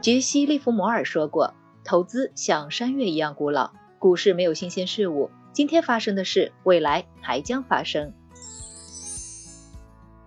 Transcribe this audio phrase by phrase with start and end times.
[0.00, 1.52] 杰西·利弗摩尔说过
[1.84, 5.30] ：“投资像山岳一样古老，股市没有新鲜事物。
[5.52, 8.10] 今天发生的事，未来还将发生。”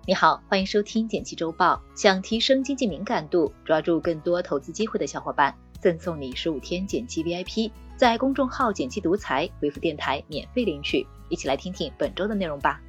[0.06, 1.82] 你好，欢迎收听《简七周报》。
[2.00, 11.08] 想提升经济敏感度，抓住更多投资机会的小伙伴，赠送你十五天简七 VIP，在公众号“简七独裁回复“电台”免费领取。
[11.30, 12.80] 一起来听听本周的内容吧。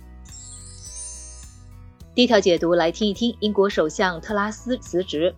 [2.14, 5.34] 第一条解读，来听一听英国首相特拉斯辞职。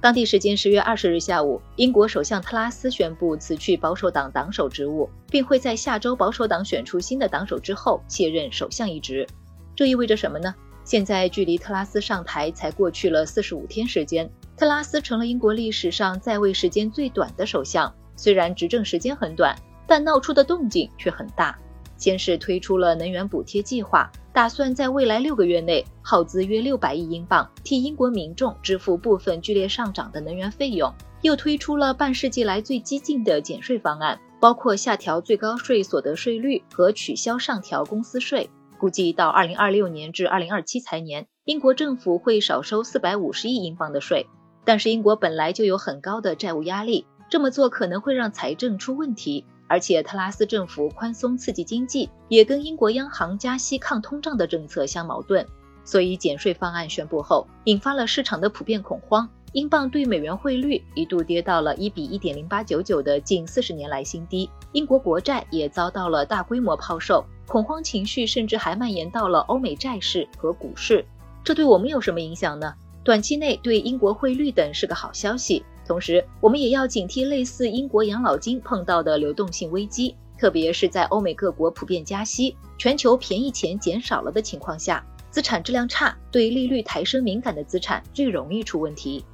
[0.00, 9.26] 当地时间十月二十日下午，英国首相特拉斯宣布辞去保守党党首职务，并会在下周保守党选出新的党首之后卸任首相一职。
[9.74, 10.54] 这意味着什么呢？
[10.84, 17.92] 现在距离特拉斯上台才过去了四十五天时间，特拉斯成了英国历史上在位时间最短的首相。
[18.14, 21.58] 虽然执政时间很短，但闹出的动静却很大。
[21.96, 24.08] 先是推出了能源补贴计划。
[24.38, 30.94] 打算在未来六个月内耗资约六百亿英镑，替英国民众支付部分剧烈上涨的能源费用。
[31.22, 38.48] 又推出了半世纪来最激进的减税方案，包括下调最高税所得税率和取消上调公司税。
[38.78, 44.28] 估计到二零二六年至二零二七财年，英国政府会少收四百五十亿英镑的税。
[44.64, 49.44] 但是英国本来就有很高的债务压力，这么做可能会让财政出问题。
[49.68, 55.46] 而且特拉斯政府宽松刺激经济，也跟英国央行加息抗通胀的政策相矛盾，
[55.84, 71.04] 所以减税方案宣布后，引发了市场的普遍恐慌，英镑对美元汇率一度跌到了一比一点零八九九的近四十年来新低，英国国债也遭到了大规模抛售，恐慌情绪甚至还蔓延到了欧美债市和股市，
[71.44, 72.74] 这对我们有什么影响呢？
[73.04, 75.64] 短期内对英国汇率等是个好消息。
[75.88, 89.24] 同时，我们也要警惕类似英国养老金碰到的流动性危机，特别是在欧美各国普遍加息、全球便宜钱减少了的情况下，资产质量差、对利率抬升敏感的资产最容易出问题。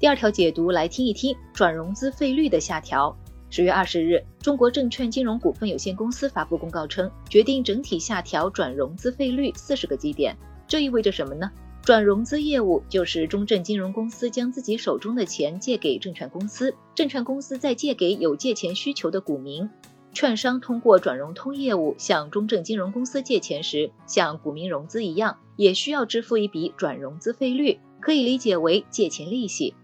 [0.00, 3.14] 第二条解读来听一听转融资费率的下调。
[3.50, 10.34] 十月二十日，中国证券金融股份有限公司发布公告称，决定整体下调转融资费率四十个基点。
[10.66, 11.50] 这意味着什么呢？
[11.84, 19.68] 转融资业务就是中证金融公司将自己手中的钱借给证券公司，证券公司再借给有借钱需求的股民。
[20.14, 29.74] 券商通过转融通业务向中证金融公司借钱时，像股民融资一样，也需要支付一笔转融资费率，可以理解为借钱利息。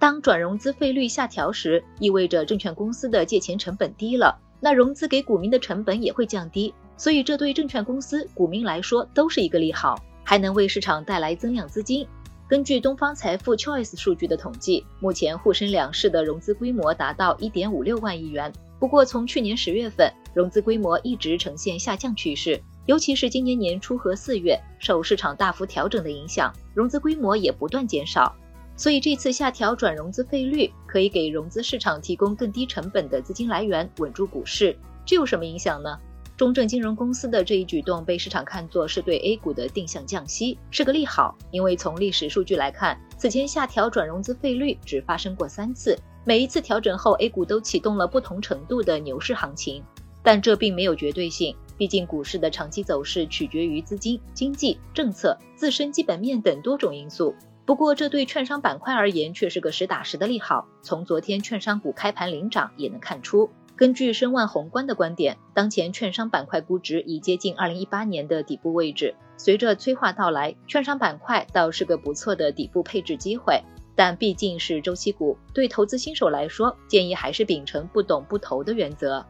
[0.00, 9.94] 当转融资费率下调时，意味着证券公司的借钱成本低了，那融资给股民的成本也会降低，所以这对证券公司、股民来说都是一个利好。
[10.24, 12.06] 还能为市场带来增量资金。
[12.48, 18.52] 根据东方财富 Choice 数据的统计，目前沪深两市的融资规模达到1.56万亿元。
[18.78, 28.34] 不过，从去年十月份，融资规模一直呈现下降趋势，尤其是今年年初和四月，受市场大幅调整的影响，融资规模也不断减少。
[28.76, 34.76] 所以，这次下调转融资费率，可以给融资市场提供更低成本的资金来源，稳住股市。
[35.06, 35.98] 这有什么影响呢？
[36.36, 41.36] 中证金融公司的这一举动被市场看作是对 A 股的定向降息，是个利好。
[41.52, 49.84] 因为从历史数据来看，此前下调转融资费率只发生过三次，每一次调整后，A 股都启动了不同程度的牛市行情。
[50.24, 57.34] 但这并没有绝对性，毕竟股市的长期走势取决于资金、经济、政策、自身基本面等多种因素。
[57.64, 60.66] 不过，这对券商板块而言却是个实打实的利好。
[60.82, 63.50] 从昨天券商股开盘领涨也能看出。
[63.76, 69.16] 根据申万宏观的观点，当前券商板块估值已接近二零一八年的底部位置。
[69.36, 73.60] 随着催化到来，券商板块倒是个不错的底部配置机会。
[73.96, 79.24] 但毕竟是周期股，对投资新手来说，建议还是秉承不懂不投的原则。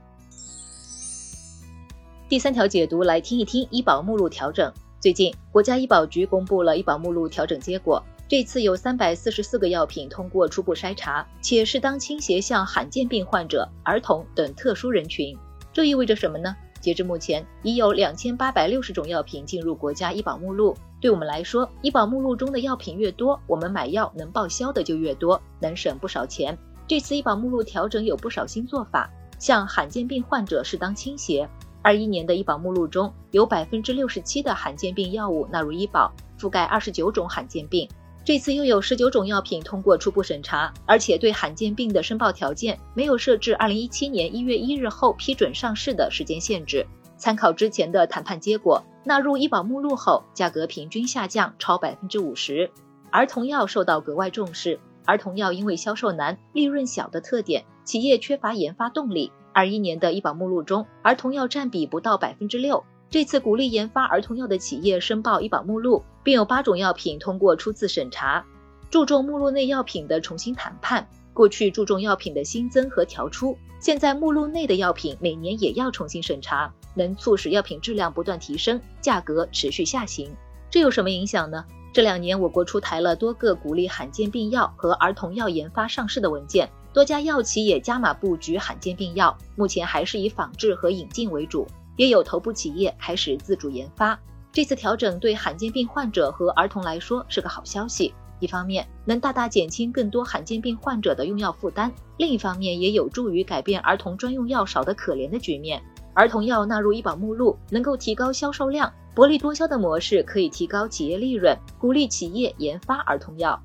[2.28, 4.72] 第三条解读来听一听医保目录调整。
[5.00, 8.02] 最近，国家医保局公布了医保目录调整结果。
[8.26, 15.36] 这次有三百四十四个药品通过初步筛查，且适当倾斜向罕见病患者、儿童等特殊人群。
[15.72, 16.56] 这意味着什么呢？
[16.80, 20.76] 截至目前，已有两千八百六十种药品进入国家医保目录。
[21.00, 26.56] 对我们来说，医保目录中的药品越多，我们买药能报销的就越多，能省不少钱。
[26.86, 31.48] 这次医保目录调整有不少新做法，向罕见病患者适当倾斜。
[31.82, 37.86] 二一年的医保目录中有百分之六十七的罕见病药物纳入医保，覆盖二十九种罕见病。
[38.24, 46.86] 这次又有十九种药品通过初步审查，而且对罕见病的申报条件没有设置二零一七年一月一日后批准上市的时间限制。
[47.18, 52.70] 参考之前的谈判结果，纳入医保目录后，价格平均下降超百分之五十。
[53.10, 59.32] 儿童药受到格外重视，儿童药因为销售难、利润小的特点，企业缺乏研发动力。
[59.52, 62.84] 二一年的医保目录中，儿童药占比不到百分之六。
[63.14, 68.44] 这次鼓励研发儿童药的企业申报医保目录，并有八种药品通过初次审查。
[68.90, 71.06] 注重目录内药品的重新谈判。
[71.32, 80.34] 过去注重药品的新增和调出，现在目录内的药品每年也要重新审查，能促使药品质量不断提升，价格持续下行。
[80.68, 81.64] 这有什么影响呢？
[81.92, 91.64] 这两年我国出台了多个鼓励罕见病药和儿童药研发上市的文件，多家药企也加码布局罕见病药，目前还是以仿制和引进为主，
[91.96, 94.18] 也有头部企业开始自主研发。
[94.52, 98.14] 这次调整对罕见病患者和儿童来说是个好消息。
[98.40, 105.82] 一方面能大大减轻更多罕见病患者的用药负担，另一方面也有助于改变儿童专用药少得可怜的局面。
[106.12, 113.60] 儿童药纳入医保目录，能够提高销售量，薄利多销的模式可以提高企业利润，鼓励企业研发儿童药。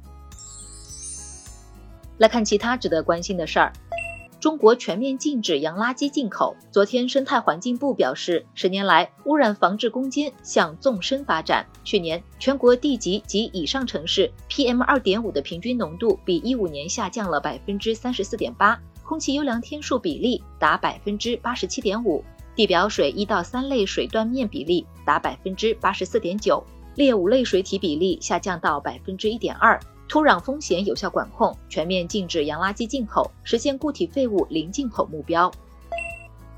[2.17, 3.71] 来看其他值得关心的事儿。
[4.39, 6.55] 中国全面禁止洋垃圾进口。
[6.71, 11.65] 昨天，生态环境部表示，十年来污染防治攻坚向纵深发展。
[11.83, 22.23] 去年，全国地级及以上城市 PM 二点五的平均浓度比一五年下降了百分之三十四点八，空气优良天数比例达百分之八十七点五，
[22.55, 26.63] 地表水一到三类水断面比例达百分之八十四点九，
[26.95, 29.77] 劣五类水体比例下降到百分之一点二。
[30.09, 35.51] 土壤风险有效管控，全面禁止洋垃圾进口，实现固体废物零进口目标。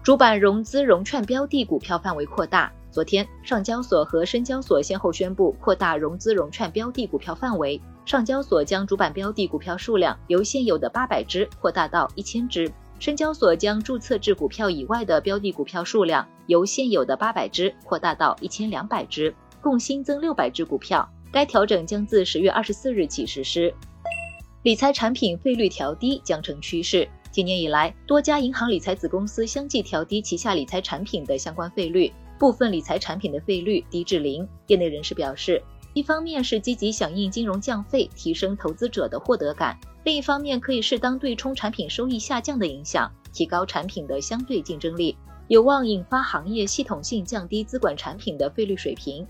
[0.01, 2.71] 主板融资融券标的股票范围扩大。
[2.91, 7.79] 昨天，上交所和深交所先后宣布扩大融资融券标的股票范围。
[8.05, 21.07] 上交所将主板标的股票数量由现有的八百只扩大到一千只，深交所将注册制股票以外的标的股票数量由现有的八百只扩大到一千两百只，共新增六百只股票。
[21.31, 23.73] 该调整将自十月二十四日起实施。
[24.63, 27.07] 理财产品费率调低将成趋势。
[27.31, 34.45] 今年以来，多家银行理财子公司相继调低旗下理财产品的相关费率，部分理财产品的费率低至零。
[34.67, 35.63] 业内人士表示，
[35.93, 39.73] 一方面是积极响应金融降费，提升投资者的获得感；
[40.03, 45.15] 另一方面可以适当对冲产品收益下降的影响，提高产品的相对竞争力，
[45.47, 49.25] 有望引发行业系统性降低资管产品的费率水平。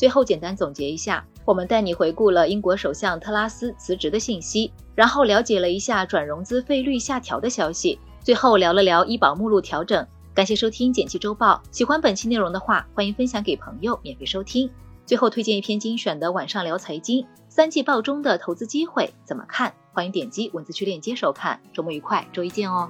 [0.00, 10.06] 最后简单总结一下，我们带你回顾了英国首相特拉斯辞职的信息，然后了解了一下转融资费率下调的消息，最后聊了聊医保目录调整。
[10.32, 14.70] 感谢收听简七周报，喜欢本期内容的话，欢迎分享给朋友免费收听。
[15.04, 19.70] 最后推荐一篇精选的晚上聊财经，三季报中的投资机会怎么看？
[19.92, 21.60] 欢迎点击文字区链接收看。
[21.74, 22.88] 周末愉快，周一见哦。